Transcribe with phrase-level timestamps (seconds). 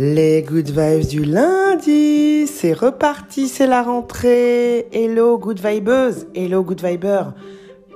[0.00, 4.86] Les good vibes du lundi, c'est reparti, c'est la rentrée.
[4.92, 7.32] Hello good vibeuse, hello good viber.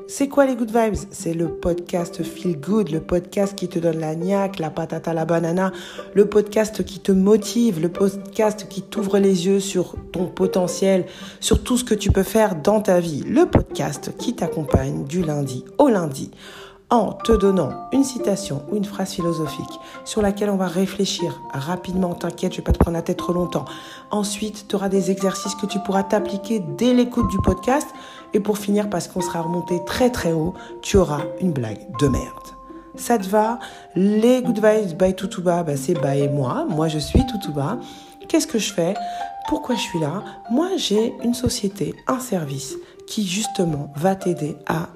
[0.08, 0.96] C'est quoi les good vibes?
[1.12, 5.24] C'est le podcast Feel Good, le podcast qui te donne la niaque, la patata, la
[5.24, 5.70] banana,
[6.12, 11.06] le podcast qui te motive, le podcast qui t'ouvre les yeux sur ton potentiel,
[11.38, 15.22] sur tout ce que tu peux faire dans ta vie, le podcast qui t'accompagne du
[15.22, 16.32] lundi au lundi
[16.92, 22.12] en te donnant une citation ou une phrase philosophique sur laquelle on va réfléchir rapidement.
[22.12, 23.64] T'inquiète, je vais pas te prendre la tête trop longtemps.
[24.10, 27.88] Ensuite, tu auras des exercices que tu pourras t'appliquer dès l'écoute du podcast.
[28.34, 30.52] Et pour finir, parce qu'on sera remonté très très haut,
[30.82, 32.26] tu auras une blague de merde.
[32.94, 33.58] Ça te va?
[33.94, 36.66] Les Good Vibes by Tutuba, bah c'est bah et moi.
[36.68, 37.78] Moi, je suis Tutuba.
[38.28, 38.92] Qu'est-ce que je fais?
[39.48, 40.22] Pourquoi je suis là?
[40.50, 44.88] Moi, j'ai une société, un service qui justement va t'aider à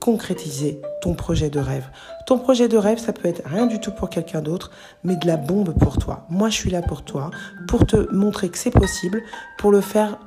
[0.00, 1.86] concrétiser ton projet de rêve.
[2.26, 4.70] Ton projet de rêve, ça peut être rien du tout pour quelqu'un d'autre,
[5.04, 6.26] mais de la bombe pour toi.
[6.30, 7.30] Moi, je suis là pour toi,
[7.68, 9.22] pour te montrer que c'est possible,
[9.58, 10.18] pour le faire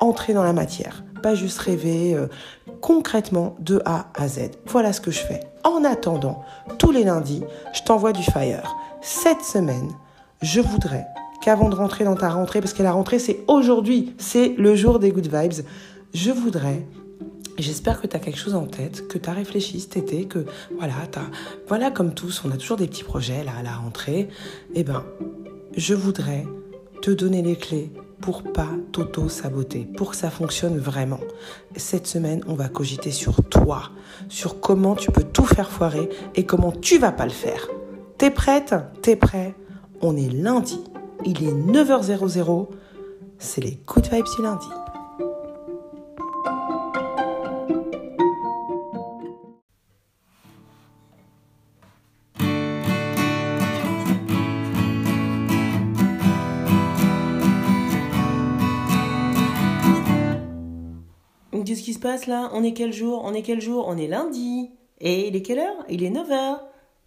[0.00, 1.02] entrer dans la matière.
[1.22, 2.28] Pas juste rêver euh,
[2.80, 4.50] concrètement de A à Z.
[4.66, 5.40] Voilà ce que je fais.
[5.64, 6.44] En attendant,
[6.78, 7.42] tous les lundis,
[7.72, 8.76] je t'envoie du fire.
[9.00, 9.90] Cette semaine,
[10.42, 11.06] je voudrais
[11.42, 14.98] qu'avant de rentrer dans ta rentrée, parce que la rentrée c'est aujourd'hui, c'est le jour
[14.98, 15.64] des good vibes,
[16.14, 16.86] je voudrais
[17.58, 20.46] J'espère que tu as quelque chose en tête, que tu as réfléchi cet été, que
[20.78, 24.28] voilà, as, voilà comme tous, on a toujours des petits projets là à la rentrée.
[24.74, 25.04] Eh ben,
[25.76, 26.46] je voudrais
[27.02, 31.20] te donner les clés pour pas t'auto-saboter, pour que ça fonctionne vraiment.
[31.76, 33.90] Cette semaine, on va cogiter sur toi,
[34.28, 37.68] sur comment tu peux tout faire foirer et comment tu vas pas le faire.
[38.18, 38.74] T'es prête?
[39.02, 39.54] T'es prêt?
[40.00, 40.80] On est lundi,
[41.24, 42.68] il est 9h00,
[43.38, 44.66] c'est les Good Vibes du lundi.
[62.26, 62.50] Là?
[62.52, 63.22] On est quel jour?
[63.24, 63.84] On est quel jour?
[63.86, 64.70] On est lundi.
[65.00, 65.84] Et il est quelle heure?
[65.88, 66.58] Il est 9h.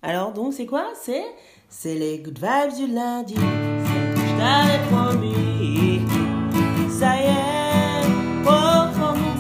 [0.02, 0.86] Alors donc c'est quoi?
[1.00, 1.24] C'est
[1.70, 3.36] c'est les good vibes du lundi.
[3.36, 6.02] Je t'avais promis.
[6.90, 8.54] Ça y est, pour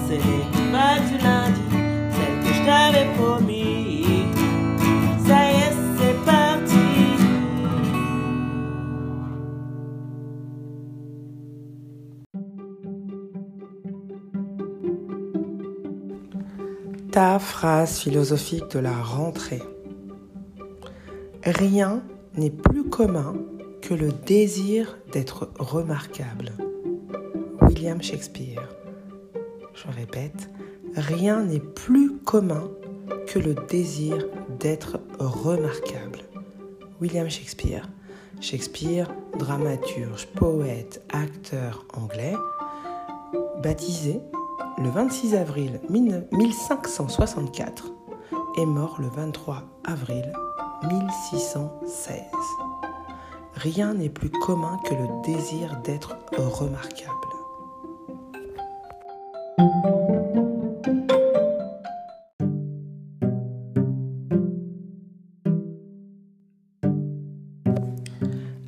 [0.08, 1.62] c'est les good vibes du lundi.
[2.12, 3.61] Celle que je t'avais promis.
[17.12, 19.62] Ta phrase philosophique de la rentrée.
[21.44, 22.04] Rien
[22.38, 23.36] n'est plus commun
[23.82, 26.54] que le désir d'être remarquable.
[27.64, 28.66] William Shakespeare.
[29.74, 30.50] Je répète,
[30.96, 32.72] rien n'est plus commun
[33.28, 34.26] que le désir
[34.58, 36.20] d'être remarquable.
[37.02, 37.90] William Shakespeare.
[38.40, 42.36] Shakespeare, dramaturge, poète, acteur anglais,
[43.62, 44.22] baptisé
[44.82, 47.92] le 26 avril 1564
[48.58, 50.34] est mort le 23 avril
[50.90, 52.24] 1616.
[53.54, 57.12] Rien n'est plus commun que le désir d'être remarquable.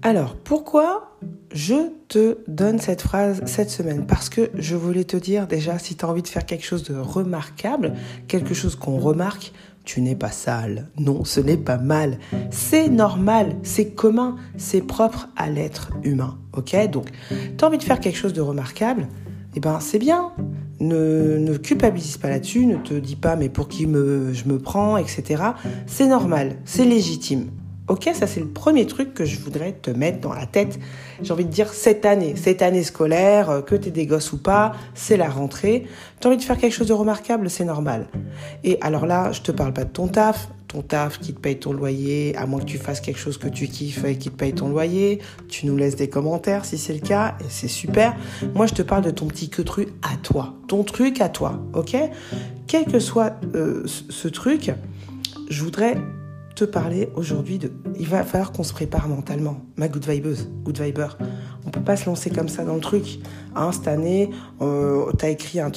[0.04, 1.13] Alors, pourquoi
[1.54, 5.96] je te donne cette phrase cette semaine parce que je voulais te dire déjà, si
[5.96, 7.94] tu as envie de faire quelque chose de remarquable,
[8.28, 9.54] quelque chose qu'on remarque,
[9.86, 10.88] tu n'es pas sale.
[10.98, 12.18] Non, ce n'est pas mal.
[12.52, 16.38] C'est normal, c'est commun, c'est propre à l'être humain.
[16.54, 16.76] Ok?
[16.90, 19.08] Donc, tu as envie de faire quelque chose de remarquable,
[19.56, 20.32] eh ben c'est bien.
[20.80, 25.44] Ne, culpabilise pas là-dessus, ne te dis pas mais pour qui je me prends, etc.
[25.86, 27.52] C'est normal, c'est légitime.
[27.90, 30.80] Ok, ça c'est le premier truc que je voudrais te mettre dans la tête.
[31.22, 34.38] J'ai envie de dire cette année, cette année scolaire, euh, que tu des gosses ou
[34.38, 35.86] pas, c'est la rentrée.
[36.22, 38.08] Tu as envie de faire quelque chose de remarquable, c'est normal.
[38.64, 41.60] Et alors là, je te parle pas de ton taf, ton taf qui te paye
[41.60, 44.36] ton loyer, à moins que tu fasses quelque chose que tu kiffes et qui te
[44.36, 45.20] paye ton loyer.
[45.50, 48.16] Tu nous laisses des commentaires si c'est le cas, et c'est super.
[48.56, 51.62] Moi, je te parle de ton petit que truc à toi, ton truc à toi,
[51.74, 51.98] ok?
[52.66, 54.72] Quel que soit euh, ce truc,
[55.50, 55.98] je voudrais
[56.56, 57.72] te parler aujourd'hui de.
[58.00, 59.58] Il va falloir qu'on se prépare mentalement.
[59.76, 61.08] Ma good vibeuse, good viber.
[61.66, 63.20] On peut pas se lancer comme ça dans le truc.
[63.56, 64.30] Hein, cette année,
[64.62, 65.72] euh, t'as écrit un.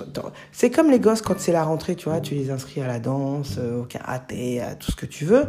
[0.53, 2.99] C'est comme les gosses quand c'est la rentrée, tu vois, tu les inscris à la
[2.99, 5.45] danse, euh, au karaté, à tout ce que tu veux.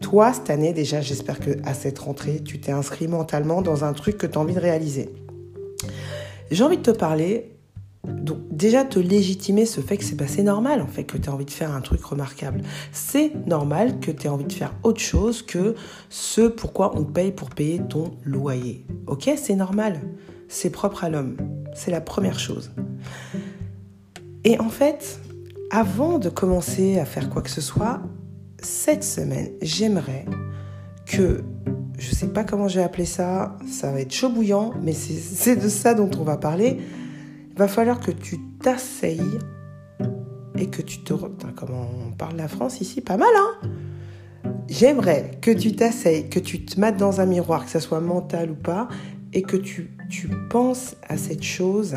[0.00, 3.92] Toi, cette année, déjà, j'espère que à cette rentrée, tu t'es inscrit mentalement dans un
[3.92, 5.10] truc que tu as envie de réaliser.
[6.50, 7.52] J'ai envie de te parler
[8.06, 11.32] Donc déjà te légitimer ce fait que c'est bah, normal en fait que tu as
[11.32, 12.62] envie de faire un truc remarquable.
[12.90, 15.76] C'est normal que tu aies envie de faire autre chose que
[16.08, 18.84] ce pourquoi on paye pour payer ton loyer.
[19.06, 20.00] Ok, c'est normal.
[20.48, 21.36] C'est propre à l'homme.
[21.74, 22.72] C'est la première chose.
[24.44, 25.20] Et en fait,
[25.70, 28.02] avant de commencer à faire quoi que ce soit,
[28.60, 30.26] cette semaine, j'aimerais
[31.06, 31.42] que,
[31.98, 35.56] je ne sais pas comment j'ai appelé ça, ça va être chaud bouillant, mais c'est
[35.56, 36.80] de ça dont on va parler
[37.56, 39.38] va falloir que tu t'asseyes
[40.56, 41.12] et que tu te...
[41.12, 43.00] Comment on parle la France ici?
[43.00, 43.68] Pas mal, hein?
[44.68, 48.52] J'aimerais que tu t'asseyes, que tu te mettes dans un miroir, que ça soit mental
[48.52, 48.88] ou pas,
[49.32, 51.96] et que tu, tu penses à cette chose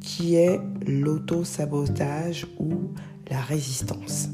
[0.00, 2.92] qui est l'auto-sabotage ou
[3.30, 4.28] la résistance.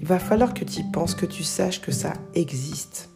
[0.00, 3.09] Il va falloir que tu y penses, que tu saches que ça existe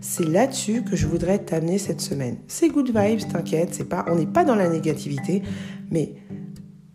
[0.00, 2.38] C'est là-dessus que je voudrais t'amener cette semaine.
[2.48, 5.42] C'est good vibes, t'inquiète, c'est pas, on n'est pas dans la négativité,
[5.90, 6.14] mais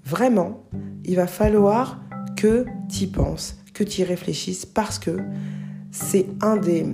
[0.03, 0.63] vraiment,
[1.05, 2.01] il va falloir
[2.35, 5.17] que tu y penses, que tu y réfléchisses, parce que
[5.91, 6.85] c'est un des,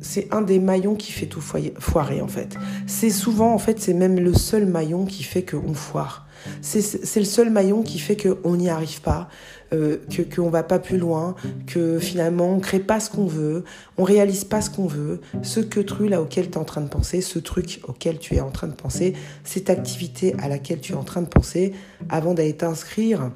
[0.00, 2.56] c'est un des maillons qui fait tout foirer en fait.
[2.86, 6.26] C'est souvent en fait c'est même le seul maillon qui fait qu'on foire.
[6.60, 9.28] C'est le seul maillon qui fait qu'on n'y arrive pas,
[9.72, 9.98] euh,
[10.34, 11.34] qu'on ne va pas plus loin,
[11.66, 13.64] que finalement on ne crée pas ce qu'on veut,
[13.96, 16.80] on réalise pas ce qu'on veut, ce que tu là auquel tu es en train
[16.80, 20.80] de penser, ce truc auquel tu es en train de penser, cette activité à laquelle
[20.80, 21.72] tu es en train de penser,
[22.08, 23.30] avant d'aller t'inscrire,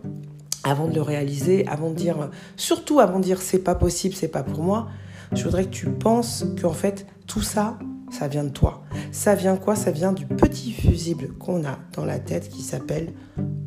[0.64, 4.28] avant de le réaliser, avant de dire, surtout avant de dire c'est pas possible, c'est
[4.28, 4.88] pas pour moi,
[5.32, 7.78] je voudrais que tu penses qu'en fait tout ça,
[8.16, 8.82] ça vient de toi.
[9.12, 9.76] Ça vient quoi?
[9.76, 13.12] Ça vient du petit fusible qu'on a dans la tête qui s'appelle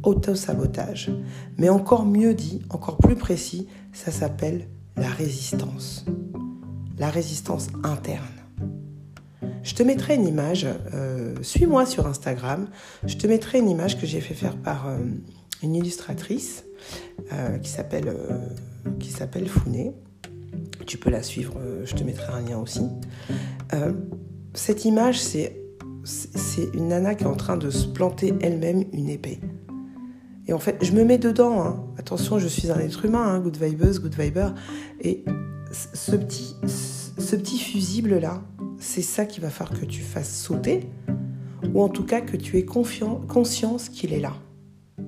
[0.04, 1.12] autosabotage.
[1.58, 4.68] Mais encore mieux dit, encore plus précis, ça s'appelle
[4.98, 6.06] la résistance.
[6.98, 8.26] La résistance interne.
[9.62, 12.70] Je te mettrai une image, euh, suis-moi sur Instagram,
[13.06, 14.98] je te mettrai une image que j'ai fait faire par euh,
[15.62, 16.64] une illustratrice
[17.34, 18.16] euh, qui s'appelle
[19.00, 19.94] qui s'appelle Founé.
[20.88, 22.82] Tu peux la suivre, je te mettrai un lien aussi
[24.54, 25.56] cette image, c'est,
[26.74, 29.40] une nana qui est en train de se planter elle-même une épée.
[30.48, 31.62] Et en fait, je me mets dedans.
[31.64, 31.84] Hein.
[31.98, 34.50] Attention, je suis un être humain, hein, good vibeuse, good viber.
[35.02, 35.24] Et
[35.72, 38.42] ce petit, fusible-là,
[38.80, 40.90] c'est ça qui va faire que tu fasses sauter,
[41.74, 44.34] ou en tout cas que tu aies conscience qu'il est là.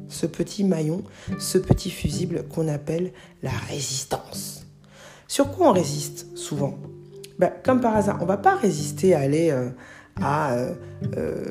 [0.07, 1.03] Ce petit maillon,
[1.39, 3.11] ce petit fusible qu'on appelle
[3.41, 4.67] la résistance.
[5.27, 6.77] Sur quoi on résiste souvent?
[7.41, 9.69] Bah, comme par hasard, on va pas résister à aller, euh,
[10.21, 10.75] à, euh,
[11.17, 11.43] euh,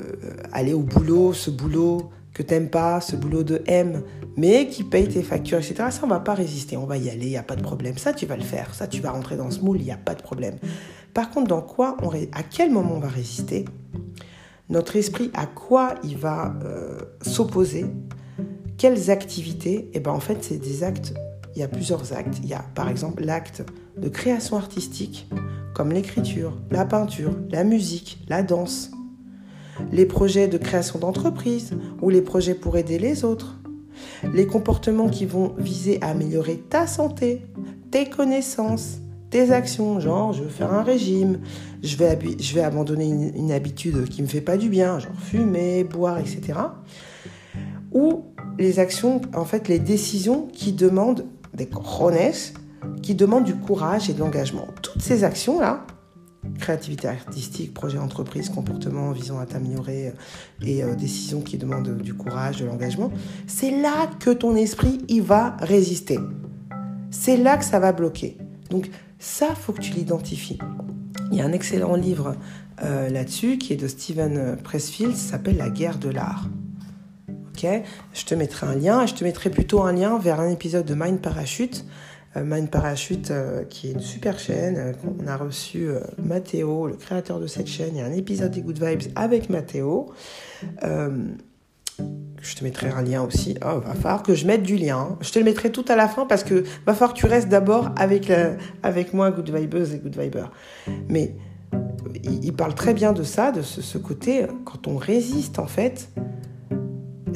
[0.52, 4.04] aller au boulot, ce boulot que t'aimes pas, ce boulot de M,
[4.37, 5.75] mais qui paye tes factures, etc.
[5.90, 7.98] Ça, on va pas résister, on va y aller, il n'y a pas de problème.
[7.98, 9.96] Ça, tu vas le faire, ça, tu vas rentrer dans ce moule, il n'y a
[9.96, 10.58] pas de problème.
[11.12, 13.64] Par contre, dans quoi on, à quel moment on va résister?
[14.69, 16.54] Notre esprit, à quoi il va
[17.22, 17.84] s'opposer?
[18.78, 19.90] Quelles activités?
[19.92, 21.14] Eh ben en fait, c'est des actes,
[21.56, 22.38] il y a plusieurs actes.
[22.44, 23.64] Il y a par exemple l'acte
[23.96, 25.26] de création artistique,
[25.75, 28.90] comme l'écriture, la peinture, la musique, la danse,
[29.93, 31.72] les projets de création d'entreprise
[32.02, 33.58] ou les projets pour aider les autres,
[34.34, 37.43] les comportements qui vont viser à améliorer ta santé,
[37.90, 38.99] tes connaissances,
[39.31, 41.40] tes actions, genre je veux faire un régime,
[41.82, 46.58] je vais, abandonner une, habitude qui me fait pas du bien, genre fumer, boire, etc.
[47.93, 48.25] Ou
[48.58, 51.25] les actions, en fait, les décisions qui demandent
[51.55, 52.55] des coronesses
[53.03, 54.69] qui demandent du courage et de l'engagement.
[54.83, 55.85] Toutes ces actions-là,
[56.59, 60.12] créativité artistique, projet entreprise, comportement visant à t'améliorer euh,
[60.66, 63.12] et euh, décisions qui demandent du courage, de l'engagement,
[63.47, 66.19] c'est là que ton esprit il va résister.
[67.11, 68.38] C'est là que ça va bloquer.
[68.71, 70.59] Donc ça, faut que tu l'identifies.
[71.31, 72.37] Il y a un excellent livre
[72.83, 76.49] euh, là-dessus qui est de Steven Pressfield, s'appelle La guerre de l'art.
[77.28, 77.66] Ok?
[78.14, 80.95] Je te mettrai un lien, je te mettrai plutôt un lien vers un épisode de
[80.95, 81.85] Mind Parachute
[82.37, 84.76] Mind Parachute, euh, qui est une super chaîne.
[84.76, 85.88] Euh, on a reçu
[86.22, 87.90] Mathéo, le créateur de cette chaîne.
[87.94, 90.12] Il y a un épisode des Good Vibes avec Mathéo.
[90.82, 93.56] je te mettrai un lien aussi.
[93.62, 95.18] Oh, va falloir que je mette du lien.
[95.20, 97.49] Je te le mettrai tout à la fin parce que va falloir que tu restes
[97.49, 98.32] d'abord avec,
[98.82, 100.46] avec moi, Good Vibes et Good Viber.
[101.08, 101.34] Mais
[102.25, 106.10] il, parle très bien de ça, de ce côté, quand on résiste en fait,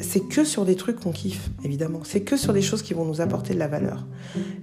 [0.05, 2.01] c'est que sur des trucs qu'on kiffe, évidemment.
[2.03, 4.05] C'est que sur des choses qui vont nous apporter de la valeur.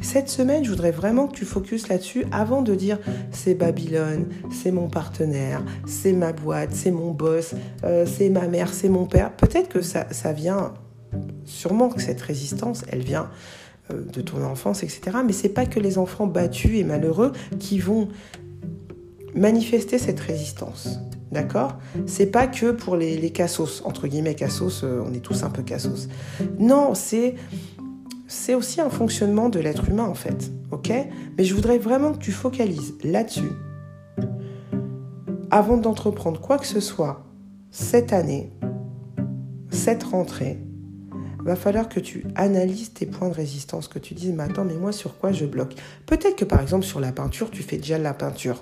[0.00, 2.99] Cette semaine, je voudrais vraiment que tu focuses là-dessus avant de dire
[3.30, 8.72] c'est Babylone, c'est mon partenaire, c'est ma boîte, c'est mon boss, euh, c'est ma mère,
[8.72, 9.32] c'est mon père.
[9.32, 10.75] Peut-être que ça, vient,
[11.44, 13.28] sûrement que cette résistance, elle vient
[13.90, 15.18] euh, de ton enfance, etc.
[15.26, 18.08] Mais c'est pas que les enfants battus et malheureux qui vont
[19.34, 20.99] manifester cette résistance.
[21.32, 21.78] D'accord?
[22.04, 25.50] C'est pas que pour les, les cassos, entre guillemets cassos, euh, on est tous un
[25.50, 26.08] peu cassos.
[26.58, 27.34] Non, c'est
[28.54, 30.92] aussi un fonctionnement de l'être humain en fait, ok?
[31.38, 33.52] Mais je voudrais vraiment que tu focalises là-dessus.
[35.50, 37.24] Avant d'entreprendre quoi que ce soit
[37.70, 38.52] cette année,
[39.70, 40.58] cette rentrée,
[41.44, 44.74] va falloir que tu analyses tes points de résistance, que tu dises, mais attends, mais
[44.76, 45.74] moi sur quoi je bloque?
[46.06, 48.60] Peut-être que par exemple sur la peinture, tu fais déjà de la peinture.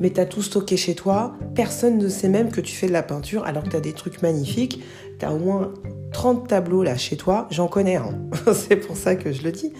[0.00, 2.92] Mais tu as tout stocké chez toi, personne ne sait même que tu fais de
[2.92, 4.82] la peinture alors que tu as des trucs magnifiques,
[5.18, 5.72] tu as au moins
[6.12, 8.18] 30 tableaux là chez toi, j'en connais un.
[8.52, 9.72] C'est pour ça que je le dis.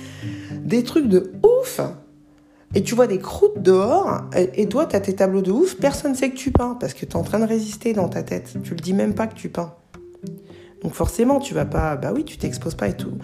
[0.63, 1.81] Des trucs de ouf.
[2.75, 6.13] Et tu vois des croûtes dehors, et toi, tu as tes tableaux de ouf, personne
[6.13, 8.23] ne sait que tu peins, parce que tu es en train de résister dans ta
[8.23, 8.59] tête.
[8.63, 9.75] Tu le dis même pas que tu peins.
[10.83, 13.19] Donc forcément, tu vas pas, bah oui, tu t'exposes pas et tout.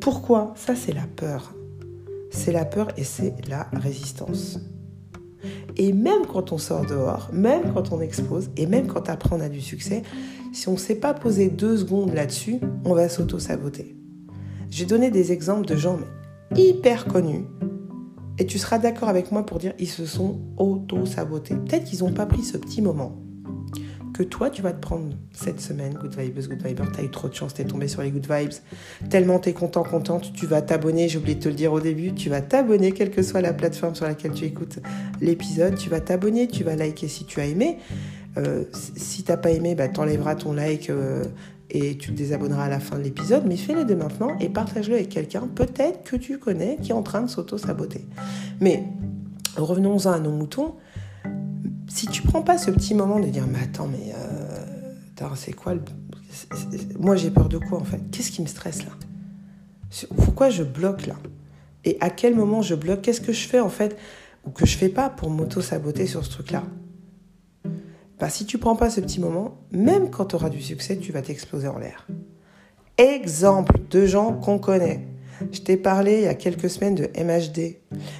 [0.00, 0.52] Pourquoi?
[0.54, 1.54] Ça, c'est la peur.
[2.30, 4.60] C'est la peur et c'est la résistance.
[5.76, 9.40] Et même quand on sort dehors, même quand on expose, et même quand après on
[9.40, 10.02] a du succès,
[10.52, 13.96] si on ne s'est pas posé deux secondes là-dessus, on va s'auto-saboter.
[14.70, 15.98] J'ai donné des exemples de gens
[16.56, 17.44] hyper connus,
[18.38, 21.56] et tu seras d'accord avec moi pour dire ils se sont auto-sabotés.
[21.56, 23.16] Peut-être qu'ils n'ont pas pris ce petit moment
[24.20, 27.30] que toi, tu vas te prendre cette semaine, Good Vibes, Good Viber, t'as eu trop
[27.30, 28.52] de chance, t'es tombé sur les Good Vibes,
[29.08, 32.12] tellement t'es content, contente, tu vas t'abonner, j'ai oublié de te le dire au début,
[32.12, 34.78] tu vas t'abonner, quelle que soit la plateforme sur laquelle tu écoutes
[35.22, 37.78] l'épisode, tu vas t'abonner, tu vas liker si tu as aimé.
[38.36, 41.24] Euh, si t'as pas aimé, bah, t'enlèveras ton like euh,
[41.70, 44.96] et tu te désabonneras à la fin de l'épisode, mais fais-les de maintenant et partage-le
[44.96, 48.04] avec quelqu'un, peut-être que tu connais, qui est en train de s'auto-saboter.
[48.60, 48.84] Mais
[49.56, 50.74] revenons-en à nos moutons
[51.90, 55.74] si tu prends pas ce petit moment de dire mais attends mais euh, c'est quoi
[55.74, 55.82] le...
[56.98, 58.00] moi j'ai peur de quoi en fait?
[58.10, 58.92] Qu'est-ce qui me stresse là?
[60.16, 61.16] Pourquoi je bloque là?
[61.84, 63.02] Et à quel moment je bloque?
[63.02, 63.98] Qu'est-ce que je fais en fait?
[64.46, 66.62] Ou que je fais pas pour m'auto saboter sur ce truc là
[68.18, 71.10] bah si tu prends pas ce petit moment même quand tu auras du succès tu
[71.10, 72.06] vas t'exploser en l'air.
[72.98, 75.08] Exemple de gens qu'on connaît
[75.52, 77.76] je t'ai parlé il y a quelques semaines de MHD.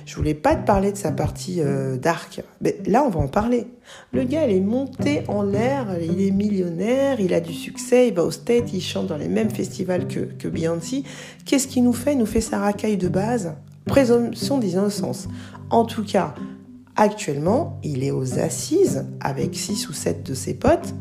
[0.06, 3.28] Je voulais pas te parler de sa partie euh, dark, mais là on va en
[3.28, 3.66] parler.
[4.12, 8.14] Le gars, il est monté en l'air, il est millionnaire, il a du succès, il
[8.14, 11.02] va au State, il chante dans les mêmes festivals que, que Beyoncé.
[11.44, 12.12] Qu'est-ce qu'il nous fait?
[12.12, 13.54] Il nous fait sa racaille de base,
[13.86, 15.28] présomption d'innocence.
[15.70, 16.34] En tout cas,
[16.96, 20.94] actuellement, il est aux assises avec six ou sept de ses potes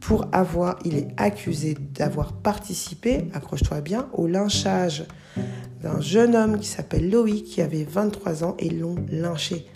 [0.00, 5.04] pour avoir, il est accusé d'avoir participé, accroche-toi bien, au lynchage
[5.82, 9.66] d'un jeune homme qui s'appelle Loïc, qui avait 23 ans, et l'ont lynché.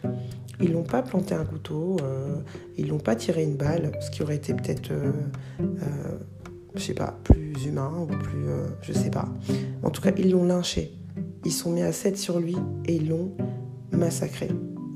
[0.60, 2.36] Ils l'ont pas planté un couteau, euh,
[2.76, 5.12] ils l'ont pas tiré une balle, ce qui aurait été peut-être, euh,
[5.60, 6.18] euh,
[6.74, 9.28] je sais pas, plus humain ou plus, euh, je sais pas.
[9.82, 10.92] En tout cas, ils l'ont lynché.
[11.44, 13.32] Ils sont mis à 7 sur lui et ils l'ont
[13.92, 14.48] massacré.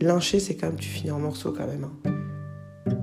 [0.02, 1.85] Lyncher, c'est quand même, tu finis en morceaux quand même.
[1.85, 2.11] Hein.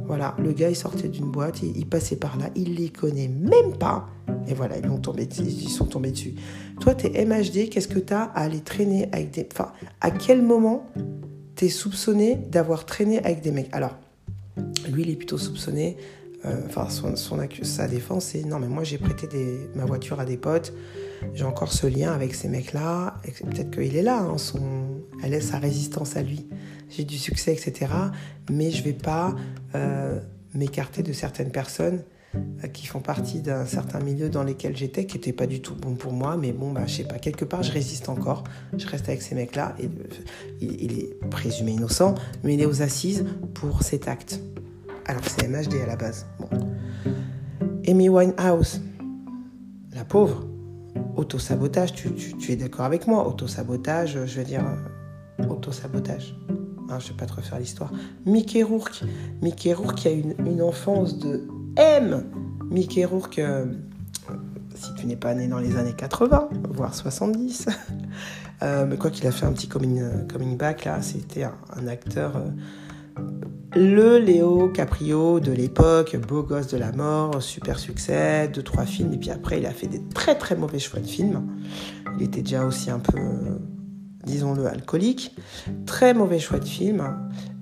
[0.05, 3.77] Voilà, le gars, il sortait d'une boîte, il, passait par là, il les connaît même
[3.77, 4.07] pas.
[4.47, 6.35] Et voilà, ils, sont tombés dessus.
[6.79, 9.47] Toi, tu es MHD, qu'est-ce que tu as à aller traîner avec des...
[9.51, 9.71] Enfin,
[10.01, 10.85] à quel moment
[11.55, 13.69] tu es soupçonné d'avoir traîné avec des mecs?
[13.71, 13.97] Alors,
[14.89, 15.97] lui, il est plutôt soupçonné...
[16.45, 17.15] Euh, enfin, son,
[17.61, 19.27] sa défense, c'est non, mais moi j'ai prêté
[19.75, 20.73] ma voiture à des potes,
[21.35, 24.59] j'ai encore ce lien avec ces mecs-là, peut-être qu'il est là, hein, son,
[25.23, 26.47] elle est sa résistance à lui
[26.91, 27.91] j'ai du succès, etc.
[28.49, 29.33] Mais je vais pas
[29.75, 30.19] euh,
[30.53, 32.03] m'écarter de certaines personnes
[32.35, 35.75] euh, qui font partie d'un certain milieu dans lesquels j'étais, qui n'étaient pas du tout
[35.75, 38.43] bon pour moi, mais bon, bah, je sais pas, quelque part, je résiste encore.
[38.77, 39.89] Je reste avec ces mecs-là, et euh,
[40.61, 44.41] il, est présumé innocent, mais il est aux assises pour cet acte.
[45.05, 46.27] Alors c'est MHD à la base.
[47.87, 48.81] Amy Winehouse,
[49.93, 50.45] la pauvre,
[51.15, 54.63] autosabotage, tu, tu, tu es d'accord avec moi Autosabotage, je veux dire,
[55.49, 56.35] autosabotage.
[56.91, 57.91] Je hein, je vais pas te refaire l'histoire.
[58.25, 59.03] Mickey Rourke.
[59.41, 62.25] Mickey Rourke a une, une enfance de M.
[62.69, 63.65] Mickey Rourke, euh,
[64.75, 67.67] si tu n'es pas né dans les années 80, voire 70,
[68.63, 72.35] euh, mais quoi qu'il a fait un petit coming, coming back là, c'était un, acteur.
[72.35, 72.49] Euh,
[73.73, 79.13] le Léo Caprio de l'époque, beau gosse de la mort, super succès, deux trois films,
[79.13, 81.41] et puis après il a fait des très très mauvais choix de films.
[82.17, 83.17] Il était déjà aussi un peu
[84.25, 85.35] disons-le, alcoolique.
[85.85, 87.03] Très mauvais choix de film.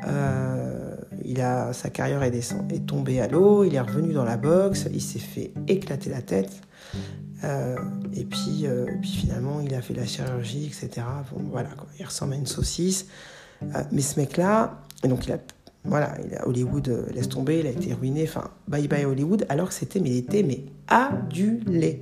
[0.08, 4.38] Euh, il a, sa carrière est, est tombée à l'eau, il est revenu dans la
[4.38, 6.62] boxe, il s'est fait éclater la tête.
[7.44, 7.76] Euh,
[8.14, 11.06] et puis, euh, puis finalement, il a fait la chirurgie, etc.
[11.32, 11.88] Bon, voilà, quoi.
[12.00, 13.08] il ressemble à une saucisse.
[13.92, 15.38] mais ce mec-là, donc il a,
[15.86, 18.24] voilà, il a Hollywood laisse tomber, il a été ruiné.
[18.24, 22.02] Enfin, bye bye Hollywood, alors que c'était, mais il était mais adulé.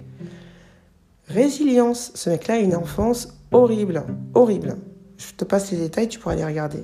[1.27, 4.77] Résilience, ce mec-là a une enfance horrible, horrible.
[5.17, 6.83] Je te passe les détails, tu pourras les regarder.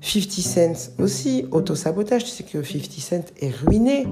[0.00, 2.24] 50 Cent aussi, auto-sabotage.
[2.24, 4.06] Tu sais que 50 Cent est ruiné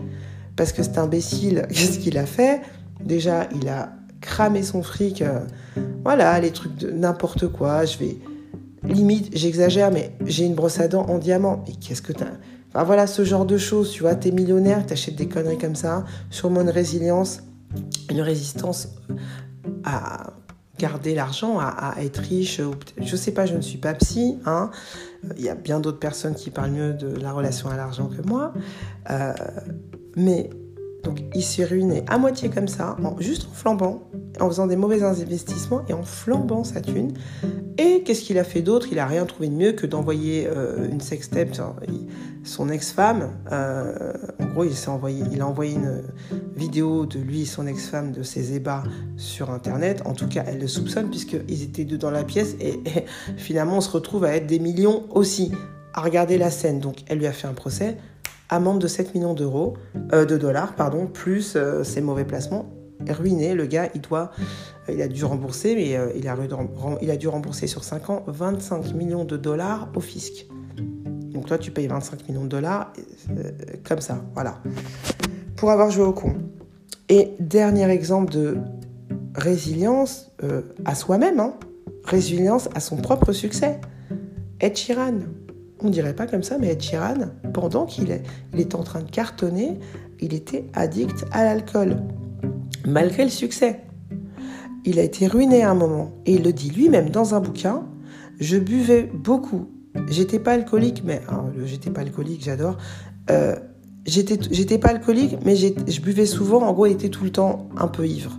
[0.57, 2.61] parce que cet imbécile, qu'est-ce qu'il a fait?
[3.05, 5.23] Déjà, il a cramé son fric.
[5.23, 5.41] Euh,
[6.05, 7.85] voilà, les trucs de n'importe quoi.
[7.85, 8.17] Je vais.
[8.85, 11.63] Limite, j'exagère, mais j'ai une brosse à dents en diamant.
[11.67, 12.33] Mais qu'est-ce que t'as?
[12.71, 14.15] Enfin voilà, ce genre de choses, tu vois.
[14.15, 16.05] T'es millionnaire, t'achètes des conneries comme ça.
[16.31, 17.41] Sûrement une résilience,
[18.11, 18.89] une résistance
[19.85, 20.33] à
[20.83, 22.61] garder l'argent, à, être riche.
[23.01, 24.39] Je sais pas, je ne suis pas psy.
[24.47, 24.71] Hein.
[25.37, 28.27] Il y a bien d'autres personnes qui parlent mieux de la relation à l'argent que
[28.27, 28.53] moi.
[29.11, 29.33] Euh,
[30.17, 30.51] mais
[31.03, 34.03] donc il s'est ruiné à moitié comme ça, juste en flambant,
[34.41, 37.13] en faisant des mauvais investissements et en flambant sa thune.
[37.79, 38.89] Et qu'est-ce qu'il a fait d'autre?
[38.93, 41.57] Il a rien trouvé de mieux que d'envoyer euh, une sextape,
[42.45, 43.31] son ex-femme.
[43.51, 46.03] Euh, en gros, il, a envoyé une
[46.55, 48.85] vidéo de lui et son ex-femme de ses ébats
[49.17, 50.03] sur Internet.
[50.05, 53.05] En tout cas, elle le soupçonne puisqu'ils étaient deux dans la pièce et, et
[53.37, 55.51] finalement, on se retrouve à être des millions aussi
[55.95, 56.79] à regarder la scène.
[56.79, 57.97] Donc, elle lui a fait un procès
[58.53, 59.75] amende de 7 millions d'euros,
[60.13, 62.67] euh, de dollars, pardon, plus euh, ses mauvais placements.
[63.09, 64.31] Ruiné, le gars, il doit,
[64.89, 66.29] euh, il a dû rembourser, mais il,
[67.11, 70.47] a, dû rembourser sur 5 ans 25 millions de dollars au fisc.
[71.33, 72.93] Donc toi, tu payes 25 millions de dollars
[73.85, 74.59] comme ça, voilà,
[75.57, 76.35] pour avoir joué au con.
[77.09, 78.59] Et dernier exemple de
[79.35, 80.31] résilience
[80.85, 81.55] à soi-même, hein.
[82.05, 83.81] résilience à son propre succès.
[84.61, 85.21] Ed Sheeran,
[85.85, 86.83] on dirait pas comme ça, mais Ed
[87.53, 89.79] pendant qu'il est, en train de cartonner,
[90.21, 91.97] il était addict à l'alcool,
[92.87, 93.81] malgré le succès.
[94.85, 97.87] Il a été ruiné à un moment, et il le dit lui-même dans un bouquin.
[98.41, 99.71] Je buvais beaucoup.
[100.09, 102.79] J'étais pas alcoolique, mais hein, j'étais pas alcoolique, j'adore.
[103.31, 103.57] Euh,
[104.07, 106.63] j'étais, j'étais pas alcoolique, mais je buvais souvent.
[106.63, 108.39] En gros, il était tout le temps un peu ivre.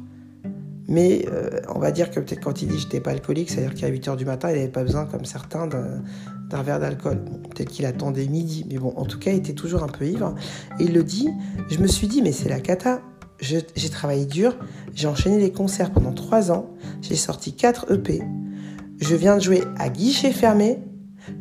[0.87, 3.89] Mais euh, on va dire que peut-être quand il dit j'étais pas alcoolique, c'est-à-dire qu'à
[3.89, 7.23] 8h du matin, il n'avait pas besoin, comme certains, d'un verre d'alcool.
[7.49, 10.35] peut-être qu'il attendait midi, mais bon, en tout cas, il était toujours un peu ivre.
[10.79, 11.29] Et il le dit,
[11.69, 13.01] je me suis dit, mais c'est la cata.
[13.39, 14.55] J'ai travaillé dur,
[14.93, 16.69] j'ai enchaîné les concerts pendant 3 ans,
[17.01, 18.21] j'ai sorti 4 EP,
[19.01, 20.79] je viens de jouer à guichet fermé.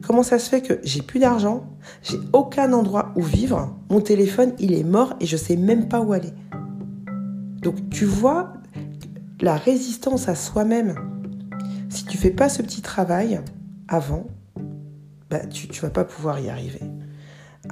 [0.01, 1.65] Comment ça se fait que j'ai plus d'argent,
[2.03, 6.01] j'ai aucun endroit où vivre, mon téléphone il est mort et je sais même pas
[6.01, 6.33] où aller.
[7.61, 8.55] Donc tu vois
[9.43, 10.95] la résistance à soi-même.
[11.91, 13.41] Si tu fais pas ce petit travail
[13.89, 14.29] avant,
[15.29, 16.81] bah, tu ne vas pas pouvoir y arriver.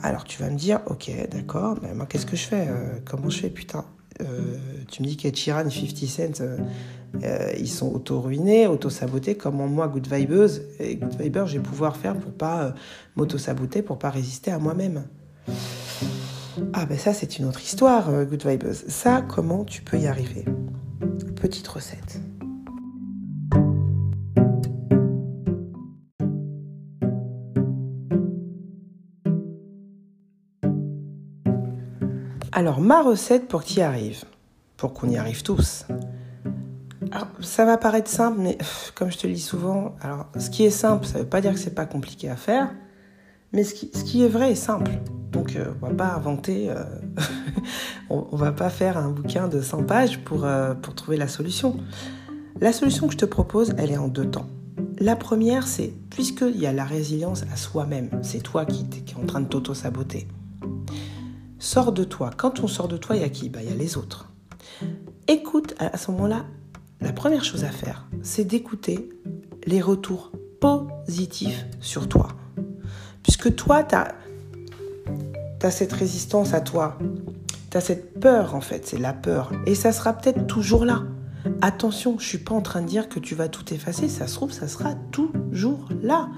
[0.03, 3.31] Alors tu vas me dire, ok, d'accord, mais moi qu'est-ce que je fais euh, Comment
[3.31, 3.85] je fais, putain
[4.21, 4.57] euh,
[4.89, 6.45] Tu me dis qu'Ed Sheeran et 50 Cent,
[7.23, 9.37] euh, ils sont auto-ruinés, auto-sabotés.
[9.37, 12.75] Comment moi, Good Vibeuse, et Good Viber, je vais pouvoir faire pour pas
[13.17, 15.05] m'auto-saboter, pour pas résister à moi-même?
[16.73, 18.85] Ah ben ça, c'est une autre histoire, Good Vibeuse.
[18.89, 20.45] Ça, comment tu peux y arriver?
[21.41, 22.21] Petite recette.
[32.53, 34.25] Alors, ma recette pour qu'il y arrive,
[34.77, 35.87] pour qu'on y arrive tous.
[37.41, 38.59] ça va paraître simple, mais
[38.95, 41.41] comme je te le dis souvent, alors ce qui est simple, ça ne veut pas
[41.41, 42.71] dire que c'est pas compliqué à faire,
[43.53, 44.91] mais ce qui est vrai est simple.
[45.33, 46.85] Donc, euh, on va pas inventer, euh,
[48.11, 51.77] on, va pas faire un bouquin de 100 pages pour, euh, pour trouver la solution.
[52.61, 54.49] La solution que je te propose, elle est en deux temps.
[54.99, 59.17] La première, c'est puisqu'il y a la résilience à soi-même, c'est toi qui, qui es
[59.17, 60.27] en train de t'auto-saboter.
[61.59, 62.31] Sors de toi.
[62.37, 63.49] Quand on sort de toi, il y a qui?
[63.49, 64.29] Bah, Il y a les autres.
[65.29, 66.45] Écoute, à ce moment-là,
[67.01, 69.09] la première chose à faire, c'est d'écouter
[69.67, 72.29] les retours positifs sur toi.
[73.23, 74.15] Puisque toi, tu as
[75.61, 76.99] tu as cette résistance à toi.
[77.71, 79.53] Tu as cette peur, en fait, c'est la peur.
[79.67, 81.05] Et ça sera peut-être toujours là.
[81.61, 84.35] Attention, je suis pas en train de dire que tu vas tout effacer, ça se
[84.35, 86.29] trouve, ça sera toujours là.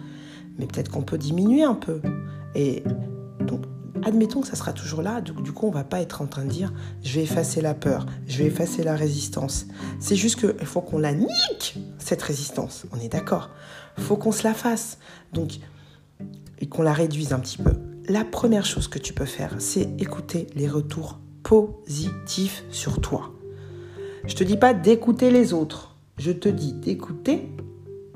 [0.58, 2.00] Mais peut-être qu'on peut diminuer un peu.
[2.54, 2.82] Et
[3.40, 3.62] donc,
[4.04, 6.50] admettons que ça sera toujours là, du, coup, on va pas être en train de
[6.50, 9.66] dire je vais effacer la peur, je vais effacer la résistance.
[10.00, 12.84] C'est juste qu'il faut qu'on la nique, cette résistance.
[12.92, 13.50] On est d'accord.
[13.98, 14.98] faut qu'on se la fasse.
[15.32, 15.60] Donc,
[16.58, 17.72] et qu'on la réduise un petit peu
[18.08, 23.32] la première chose que tu peux faire, c'est écouter les retours positifs sur toi.
[24.26, 27.48] Je te dis pas d'écouter les autres, je te dis d'écouter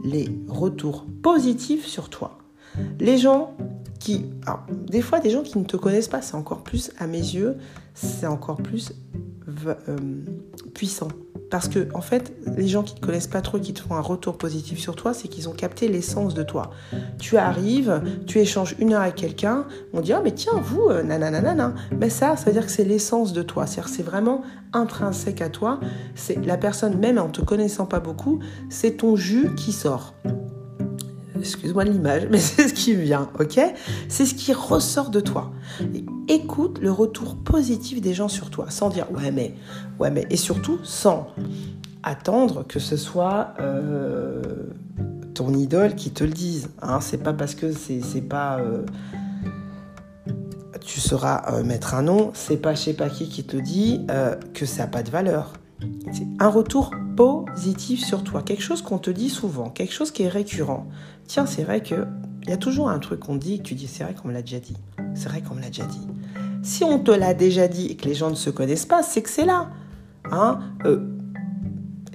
[0.04, 2.38] les retours positifs sur toi.
[3.00, 3.56] Les gens
[3.98, 4.26] qui,
[4.70, 7.56] des fois des gens qui ne te connaissent pas, c'est encore plus à mes yeux,
[7.94, 8.92] c'est encore plus
[9.88, 9.96] euh,
[10.74, 11.08] puissant.
[11.50, 13.94] Parce que, en fait, les gens qui ne te connaissent pas trop, qui te font
[13.94, 16.72] un retour positif sur toi, c'est qu'ils ont capté l'essence de toi.
[17.20, 21.04] Tu arrives, tu échanges une heure avec quelqu'un, on dit Ah, mais tiens, vous, euh,
[21.04, 21.74] nanana.
[21.98, 23.66] Mais ça, ça veut dire que c'est l'essence de toi.
[23.66, 25.78] C'est-à-dire c'est vraiment intrinsèque à toi.
[26.16, 30.14] C'est la personne, même en te connaissant pas beaucoup, c'est ton jus qui sort.
[31.38, 33.60] Excuse-moi l'image, mais c'est ce qui vient, ok
[34.08, 35.52] C'est ce qui ressort de toi.
[36.28, 39.54] écoute le retour positif des gens sur toi, sans dire ouais mais,
[39.98, 41.28] ouais mais, et surtout sans
[42.06, 44.40] attendre que ce soit euh,
[45.34, 46.70] ton idole qui te le dise.
[46.80, 47.00] Hein.
[47.00, 48.86] C'est pas parce que c'est pas euh,
[50.80, 54.06] tu sauras euh, mettre un nom, c'est pas je sais pas qui qui te dit
[54.54, 55.52] que ça n'a pas de valeur.
[56.12, 60.22] C'est un retour positif sur toi, quelque chose qu'on te dit souvent, quelque chose qui
[60.22, 60.86] est récurrent.
[61.26, 62.06] Tiens, c'est vrai que
[62.42, 64.42] il y a toujours un truc qu'on dit tu dis c'est vrai qu'on me l'a
[64.42, 64.76] déjà dit.
[65.14, 66.06] C'est vrai qu'on me l'a déjà dit.
[66.62, 69.22] Si on te l'a déjà dit et que les gens ne se connaissent pas, c'est
[69.22, 69.70] que c'est là.
[70.30, 71.16] Hein euh,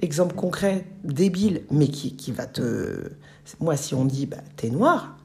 [0.02, 3.12] exemple concret, débile, mais qui, qui, va te...
[3.60, 5.16] Moi, si on dit, bah, t'es noir,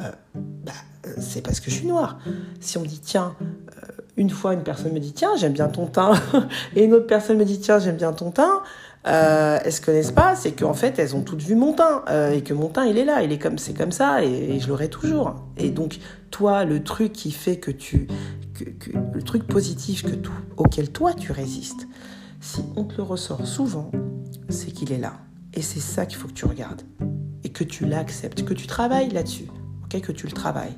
[0.00, 0.72] euh, bah,
[1.06, 2.18] euh, c'est parce que je suis noir.
[2.60, 3.34] Si on dit, tiens,
[4.16, 6.12] une fois une personne me dit, tiens, j'aime bien ton teint,
[6.76, 8.62] et une autre personne me dit, tiens, j'aime bien ton teint,
[9.08, 12.32] euh, elles se connaissent pas, c'est qu'en fait elles ont toutes vu mon teint euh,
[12.32, 14.68] et que mon teint il est là, il est comme c'est comme ça et, je
[14.68, 15.34] l'aurai toujours.
[15.56, 15.98] Et donc
[16.30, 18.06] toi le truc qui fait que tu
[18.54, 20.14] que, le truc positif que
[20.56, 21.88] auquel toi tu résistes,
[22.40, 23.90] si on te le ressort souvent,
[24.48, 25.14] c'est qu'il est là.
[25.54, 26.82] Et c'est ça qu'il faut que tu regardes
[27.44, 29.48] et que tu l'acceptes, que tu travailles là-dessus,
[29.84, 30.76] ok, que tu le travailles,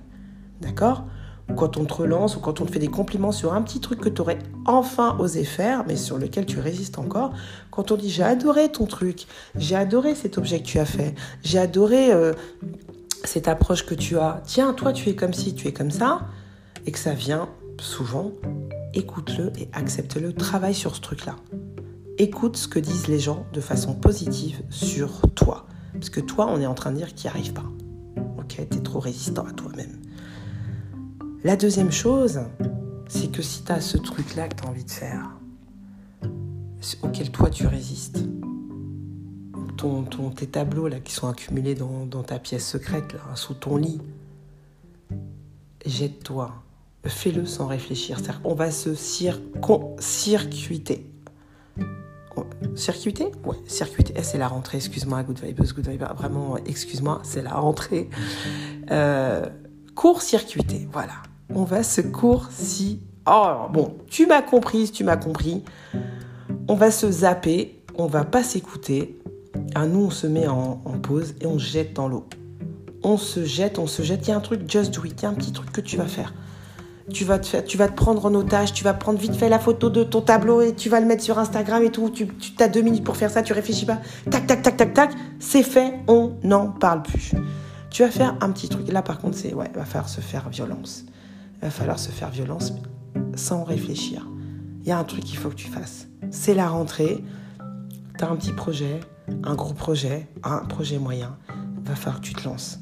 [0.61, 1.07] d'accord?
[1.56, 4.00] Quand on te relance ou quand on te fait des compliments sur un petit truc
[4.00, 7.32] que tu aurais enfin osé faire, mais sur lequel tu résistes encore,
[7.70, 11.14] quand on dit j'ai adoré ton truc, j'ai adoré cet objet que tu as fait,
[11.42, 12.32] j'ai adoré euh,
[13.24, 16.22] cette approche que tu as, tiens, toi tu es comme ci, tu es comme ça,
[16.86, 17.48] et que ça vient
[17.80, 18.32] souvent,
[18.94, 21.36] écoute-le et accepte-le, travaille sur ce truc-là.
[22.18, 25.66] Écoute ce que disent les gens de façon positive sur toi.
[25.94, 27.64] Parce que toi, on est en train de dire qu'il n'y arrive pas.
[28.38, 30.00] Ok, tu es trop résistant à toi-même.
[31.42, 32.40] La deuxième chose,
[33.09, 35.31] c'est que si tu as ce truc-là que tu as envie de faire,
[37.03, 38.18] auquel toi tu résistes,
[39.79, 40.05] ton,
[40.37, 44.03] tes tableaux là qui sont accumulés dans, ta pièce secrète, là, sous ton lit,
[45.87, 46.53] jette-toi.
[47.07, 48.18] Fais-le sans réfléchir.
[48.44, 51.11] On va se circuiter.
[52.76, 53.33] Circuiter?
[53.46, 54.12] Ouais, circuiter.
[54.14, 56.05] Eh, c'est la rentrée, excuse-moi, Good Vibes, Good Vibes.
[56.14, 58.11] Vraiment, excuse-moi, c'est la rentrée.
[58.90, 59.46] Euh,
[59.94, 61.14] court-circuiter, voilà
[61.54, 63.00] on va se court-si...
[63.26, 65.62] Oh, bon, tu m'as compris, tu m'as compris.
[66.68, 69.20] On va se zapper, on va pas s'écouter.
[69.74, 72.26] Ah, nous, on se met en, pause et on se jette dans l'eau.
[73.02, 74.26] On se jette, on se jette.
[74.26, 75.20] Il y a un truc, just do it.
[75.20, 76.34] Il y a un petit truc que tu vas faire.
[77.12, 79.58] Tu vas, te tu vas te prendre en otage, tu vas prendre vite fait la
[79.58, 82.08] photo de ton tableau et tu vas le mettre sur Instagram et tout.
[82.10, 83.98] Tu, tu as deux minutes pour faire ça, tu réfléchis pas.
[84.30, 85.10] Tac, tac, tac, tac, tac.
[85.40, 87.32] C'est fait, on n'en parle plus.
[87.90, 88.90] Tu vas faire un petit truc.
[88.92, 91.04] Là, par contre, c'est, ouais, va falloir se faire violence
[91.61, 92.73] il va falloir se faire violence
[93.35, 94.27] sans réfléchir.
[94.83, 96.09] Il y a un truc qu'il faut que tu fasses.
[96.31, 97.23] C'est la rentrée.
[98.18, 99.01] Tu as un petit projet,
[99.44, 101.37] un gros projet, un projet moyen.
[101.79, 102.81] Il va falloir que tu te lances.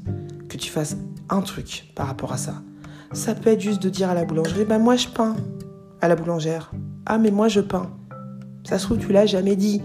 [0.49, 0.97] Que tu fasses
[1.29, 2.63] un truc par rapport à ça.
[3.13, 5.35] Ça peut être juste de dire à la boulangerie, ben moi je peins.
[6.01, 6.71] À la boulangère,
[7.07, 7.91] ah mais moi je peins.
[8.63, 9.83] Ça se trouve, tu l'as jamais dit.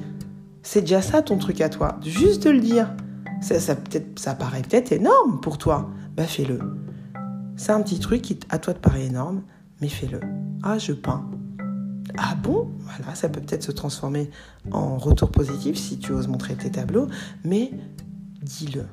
[0.61, 1.97] C'est déjà ça ton truc à toi.
[2.03, 2.93] Juste de le dire.
[3.41, 3.75] Ça, ça,
[4.15, 5.89] ça paraît peut-être énorme pour toi.
[6.15, 6.59] Bah fais-le.
[7.55, 9.43] C'est un petit truc qui à toi te paraît énorme,
[9.79, 10.19] mais fais-le.
[10.63, 11.29] Ah, je peins.
[12.17, 12.71] Ah bon?
[12.79, 14.29] Voilà, ça peut peut-être se transformer
[14.71, 17.07] en retour positif si tu oses montrer tes tableaux,
[17.43, 17.71] mais
[18.41, 18.85] dis-le.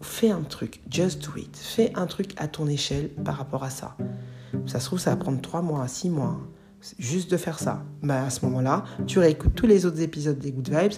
[0.00, 1.56] Fais un truc, just do it.
[1.56, 3.96] Fais un truc à ton échelle par rapport à ça.
[4.66, 6.38] Ça se trouve, ça va prendre 3 mois, 6 mois,
[6.98, 7.82] juste de faire ça.
[8.02, 10.92] Bah, à ce moment-là, tu réécoutes tous les autres épisodes des Good Vibes,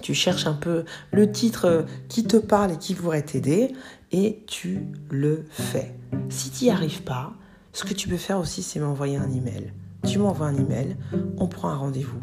[0.00, 3.72] tu cherches un peu le titre qui te parle et qui pourrait t'aider,
[4.12, 5.94] et tu le fais.
[6.28, 7.34] Si tu n'y arrives pas,
[7.72, 9.72] ce que tu peux faire aussi, c'est m'envoyer un email.
[10.06, 10.96] Tu m'envoies un email,
[11.36, 12.20] on prend un rendez-vous,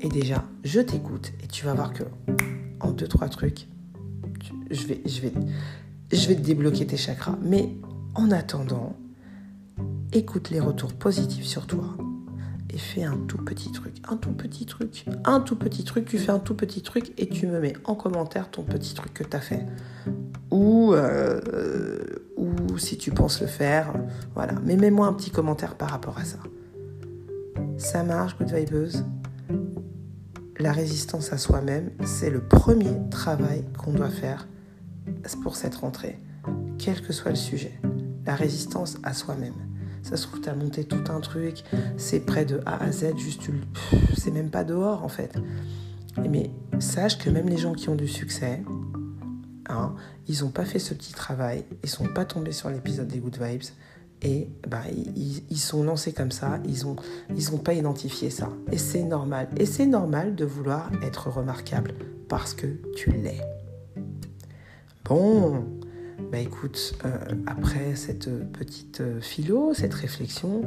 [0.00, 2.04] et déjà, je t'écoute, et tu vas voir que
[2.80, 3.66] en deux, trois trucs,
[4.70, 5.32] je, vais, je, vais,
[6.12, 7.36] je vais te débloquer tes chakras.
[7.42, 7.70] Mais
[8.14, 8.96] en attendant,
[10.12, 11.96] écoute les retours positifs sur toi
[12.78, 16.30] fais un tout petit truc, un tout petit truc, un tout petit truc, tu fais
[16.30, 19.36] un tout petit truc et tu me mets en commentaire ton petit truc que tu
[19.36, 19.66] as fait.
[20.50, 22.00] Ou, euh,
[22.36, 23.92] ou si tu penses le faire,
[24.34, 24.54] voilà.
[24.64, 26.38] Mais mets-moi un petit commentaire par rapport à ça.
[27.78, 29.04] Ça marche, Good Vibeuse.
[30.58, 34.48] La résistance à soi-même, c'est le premier travail qu'on doit faire
[35.42, 36.18] pour cette rentrée,
[36.78, 37.78] quel que soit le sujet.
[38.24, 39.65] La résistance à soi-même.
[40.06, 41.64] Ça se trouve, tu as monté tout un truc,
[41.96, 43.42] c'est près de A à Z, juste,
[44.16, 45.34] c'est même pas dehors en fait.
[46.30, 48.62] Mais sache que même les gens qui ont du succès,
[49.68, 49.96] hein,
[50.28, 53.36] ils n'ont pas fait ce petit travail, ils sont pas tombés sur l'épisode des Good
[53.42, 53.64] Vibes
[54.22, 54.82] et bah,
[55.16, 58.48] ils, sont lancés comme ça, ils n'ont pas identifié ça.
[58.70, 59.48] Et c'est normal.
[59.56, 61.94] Et c'est normal de vouloir être remarquable
[62.28, 63.40] parce que tu l'es.
[65.04, 65.64] Bon,
[66.30, 70.62] bah écoute, euh, après cette petite euh, philo, cette réflexion,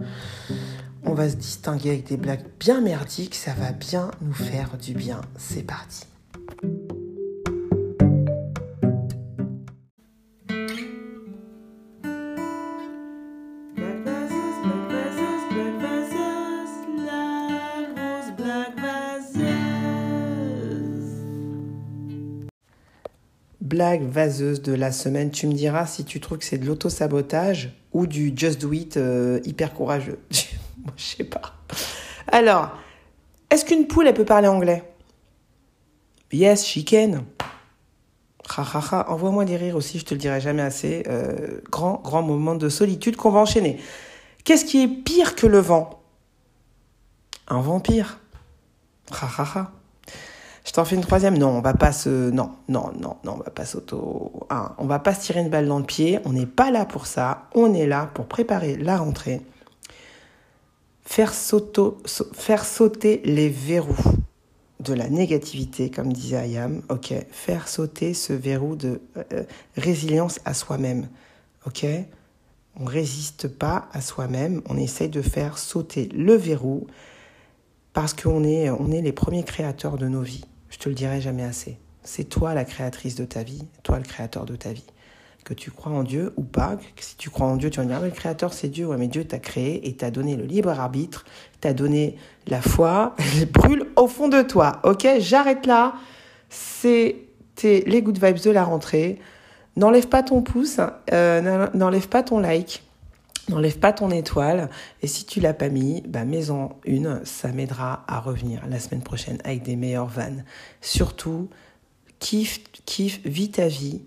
[1.04, 4.94] on va se distinguer avec des blagues bien merdiques, ça va bien nous faire du
[4.94, 5.22] bien.
[5.38, 6.06] C'est parti.
[24.02, 25.32] Vaseuse de la semaine.
[25.32, 28.98] Tu me diras si tu trouves que c'est de l'auto-sabotage ou du just do it
[28.98, 30.20] euh, hyper courageux.
[30.32, 31.54] Je sais pas.
[32.28, 32.72] Alors,
[33.50, 34.84] est-ce qu'une poule, elle peut parler anglais?
[36.32, 37.24] Yes, can.
[39.08, 41.04] Envoie-moi des rires aussi, je te le dirai jamais assez.
[41.08, 43.80] Euh, grand, grand moment de solitude qu'on va enchaîner.
[44.44, 46.02] Qu'est-ce qui est pire que le vent?
[47.48, 48.20] Un vampire.
[49.12, 49.72] Ha
[50.70, 51.36] je t'en fais une troisième?
[51.36, 52.30] Non, on va pas se.
[52.30, 54.46] Non, non, non, non, on va pas s'auto.
[54.52, 56.20] Ah, on va pas se tirer une balle dans le pied.
[56.26, 57.50] On n'est pas là pour ça.
[57.56, 59.42] On est là pour préparer la rentrée.
[61.04, 63.98] Faire, sauter les verrous
[64.80, 66.84] de la négativité, comme disait Ayam.
[66.90, 67.16] Ok.
[67.32, 69.02] Faire sauter ce verrou de
[69.34, 71.08] euh, résilience à soi-même.
[71.66, 71.84] Ok.
[72.80, 74.62] On résiste pas à soi-même.
[74.70, 76.86] On essaye de faire sauter le verrou
[77.92, 80.46] parce qu'on est, on est les premiers créateurs de nos vies.
[80.80, 81.78] Je te le dirai jamais assez.
[82.04, 84.86] C'est toi la créatrice de ta vie, toi le créateur de ta vie.
[85.44, 87.86] Que tu crois en Dieu ou pas, que si tu crois en Dieu, tu vas
[87.86, 88.88] dire, ah, le créateur c'est Dieu.
[88.88, 91.26] Ouais, mais Dieu t'a créé et t'a donné le libre arbitre,
[91.60, 92.16] t'a donné
[92.48, 94.80] la foi, elle brûle au fond de toi.
[94.86, 95.96] Ok, j'arrête là.
[96.48, 99.20] C'était les good vibes de la rentrée.
[99.76, 100.80] N'enlève pas ton pouce,
[101.12, 102.84] euh, n'enlève pas ton like.
[103.50, 104.70] N'enlève pas ton étoile
[105.02, 109.02] et si tu l'as pas mis, bah mets-en une, ça m'aidera à revenir la semaine
[109.02, 110.46] prochaine avec des meilleures vannes.
[110.82, 111.50] Surtout,
[112.20, 114.04] kiffe, kiffe, vis ta vie.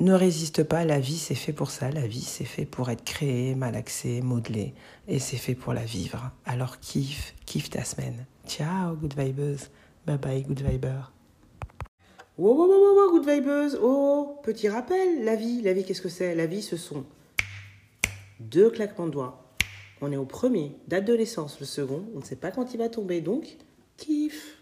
[0.00, 3.04] Ne résiste pas, la vie c'est fait pour ça, la vie c'est fait pour être
[3.04, 4.74] créé, malaxé, modelé
[5.06, 6.32] et c'est fait pour la vivre.
[6.44, 8.26] Alors kiffe, kiffe ta semaine.
[8.48, 9.68] Ciao, good vibes.
[10.04, 11.12] Bye bye, good viber.
[12.38, 13.78] Wow, wow, wow, wow, good vibes.
[13.80, 16.34] Oh, petit rappel, la vie, la vie qu'est-ce que c'est?
[16.34, 17.04] La vie ce sont
[18.40, 19.42] deux claquements de doigts.
[20.00, 22.78] On est au premier, date de naissance, le second, on ne sait pas quand il
[22.78, 23.56] va tomber, donc
[23.96, 24.58] kiff.